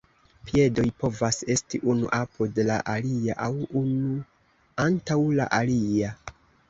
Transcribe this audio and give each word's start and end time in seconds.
Piedoj 0.45 0.85
povas 1.01 1.37
esti 1.55 1.81
unu 1.93 2.09
apud 2.19 2.57
la 2.69 2.77
alia 2.93 3.35
aŭ 3.49 3.51
unu 3.83 4.17
antaŭ 4.87 5.19
la 5.41 5.47
alia. 5.59 6.11